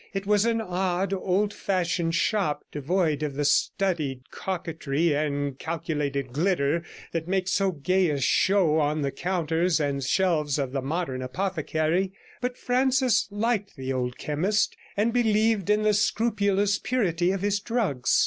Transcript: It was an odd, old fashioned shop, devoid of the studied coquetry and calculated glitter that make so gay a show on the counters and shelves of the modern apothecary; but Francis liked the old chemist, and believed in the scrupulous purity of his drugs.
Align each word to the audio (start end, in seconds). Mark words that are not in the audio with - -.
It 0.15 0.25
was 0.25 0.45
an 0.45 0.61
odd, 0.61 1.13
old 1.13 1.53
fashioned 1.53 2.15
shop, 2.15 2.63
devoid 2.71 3.21
of 3.21 3.35
the 3.35 3.45
studied 3.45 4.31
coquetry 4.31 5.13
and 5.13 5.59
calculated 5.59 6.33
glitter 6.33 6.81
that 7.11 7.27
make 7.27 7.47
so 7.47 7.71
gay 7.71 8.09
a 8.09 8.19
show 8.19 8.79
on 8.79 9.03
the 9.03 9.11
counters 9.11 9.79
and 9.79 10.03
shelves 10.03 10.57
of 10.57 10.71
the 10.71 10.81
modern 10.81 11.21
apothecary; 11.21 12.13
but 12.41 12.57
Francis 12.57 13.27
liked 13.29 13.75
the 13.75 13.93
old 13.93 14.17
chemist, 14.17 14.75
and 14.97 15.13
believed 15.13 15.69
in 15.69 15.83
the 15.83 15.93
scrupulous 15.93 16.79
purity 16.79 17.29
of 17.29 17.41
his 17.41 17.59
drugs. 17.59 18.19